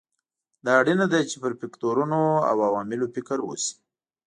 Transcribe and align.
دا 0.65 0.71
اړینه 0.81 1.05
ده 1.13 1.19
چې 1.29 1.35
پر 1.43 1.51
فکټورونو 1.59 2.21
او 2.49 2.57
عواملو 2.67 3.07
فکر 3.15 3.37
وشي. 3.43 3.73